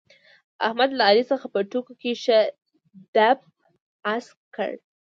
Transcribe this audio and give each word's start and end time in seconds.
احمد 0.67 0.89
له 0.97 1.03
علي 1.09 1.23
څخه 1.31 1.45
په 1.53 1.59
ټوکو 1.71 1.93
کې 2.01 2.11
ښه 2.23 2.39
دپ 3.15 3.39
اسک 4.13 4.37
کړ. 4.55 4.71